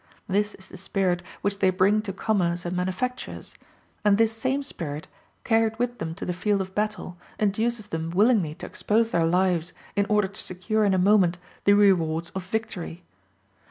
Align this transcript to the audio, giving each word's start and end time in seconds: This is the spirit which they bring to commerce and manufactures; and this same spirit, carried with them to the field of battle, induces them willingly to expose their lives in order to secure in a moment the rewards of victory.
This 0.27 0.55
is 0.55 0.67
the 0.67 0.77
spirit 0.77 1.21
which 1.41 1.59
they 1.59 1.69
bring 1.69 2.01
to 2.01 2.11
commerce 2.11 2.65
and 2.65 2.75
manufactures; 2.75 3.53
and 4.03 4.17
this 4.17 4.33
same 4.33 4.63
spirit, 4.63 5.07
carried 5.43 5.77
with 5.77 5.99
them 5.99 6.15
to 6.15 6.25
the 6.25 6.33
field 6.33 6.59
of 6.59 6.73
battle, 6.73 7.17
induces 7.37 7.85
them 7.85 8.09
willingly 8.09 8.55
to 8.55 8.65
expose 8.65 9.11
their 9.11 9.27
lives 9.27 9.73
in 9.95 10.07
order 10.09 10.27
to 10.27 10.41
secure 10.41 10.85
in 10.85 10.95
a 10.95 10.97
moment 10.97 11.37
the 11.65 11.73
rewards 11.73 12.31
of 12.31 12.43
victory. 12.43 13.03